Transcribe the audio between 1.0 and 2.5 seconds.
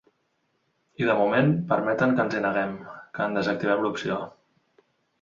I de moment permeten que ens hi